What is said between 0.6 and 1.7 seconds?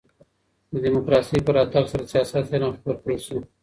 د ډيموکراسۍ په